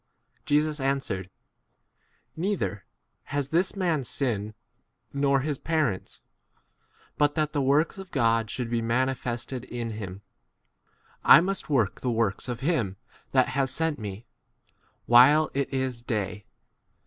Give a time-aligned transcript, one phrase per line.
[0.47, 1.29] Jesus answered,
[2.35, 2.85] Neither
[3.25, 4.55] has this [man] sinned
[5.13, 6.21] nor his parents,
[7.19, 10.23] but that the works of God should be manifested in him.
[11.21, 12.97] 4 I must work the works of him
[13.31, 14.25] that has sent me,
[15.05, 16.47] while it is day.